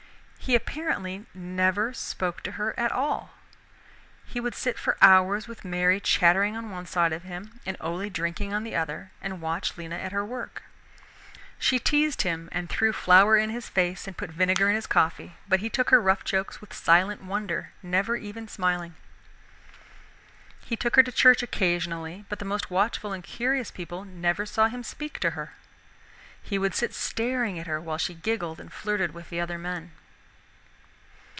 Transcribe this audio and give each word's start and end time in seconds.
He 0.43 0.55
apparently 0.55 1.25
never 1.35 1.93
spoke 1.93 2.41
to 2.43 2.53
her 2.53 2.77
at 2.77 2.91
all: 2.91 3.35
he 4.25 4.39
would 4.41 4.55
sit 4.55 4.77
for 4.77 4.97
hours 5.01 5.47
with 5.47 5.63
Mary 5.63 6.01
chattering 6.01 6.57
on 6.57 6.69
one 6.71 6.87
side 6.87 7.13
of 7.13 7.21
him 7.23 7.61
and 7.65 7.77
Ole 7.79 8.09
drinking 8.09 8.51
on 8.51 8.63
the 8.65 8.75
other 8.75 9.11
and 9.21 9.39
watch 9.39 9.77
Lena 9.77 9.95
at 9.95 10.11
her 10.11 10.25
work. 10.25 10.63
She 11.59 11.79
teased 11.79 12.23
him, 12.23 12.49
and 12.51 12.69
threw 12.69 12.91
flour 12.91 13.37
in 13.37 13.49
his 13.51 13.69
face 13.69 14.07
and 14.07 14.17
put 14.17 14.29
vinegar 14.31 14.67
in 14.67 14.75
his 14.75 14.87
coffee, 14.87 15.35
but 15.47 15.61
he 15.61 15.69
took 15.69 15.89
her 15.91 16.01
rough 16.01 16.25
jokes 16.25 16.59
with 16.59 16.73
silent 16.73 17.23
wonder, 17.23 17.71
never 17.83 18.15
even 18.17 18.47
smiling. 18.49 18.95
He 20.65 20.75
took 20.75 20.95
her 20.97 21.03
to 21.03 21.11
church 21.13 21.41
occasionally, 21.43 22.25
but 22.29 22.39
the 22.39 22.45
most 22.45 22.69
watchful 22.71 23.13
and 23.13 23.23
curious 23.23 23.69
people 23.71 24.03
never 24.03 24.45
saw 24.47 24.67
him 24.67 24.83
speak 24.83 25.19
to 25.21 25.29
her. 25.29 25.53
He 26.43 26.57
would 26.59 26.73
sit 26.75 26.93
staring 26.95 27.57
at 27.59 27.67
her 27.67 27.79
while 27.79 27.99
she 27.99 28.15
giggled 28.15 28.59
and 28.59 28.73
flirted 28.73 29.13
with 29.13 29.29
the 29.29 29.39
other 29.39 29.59
men. 29.59 29.91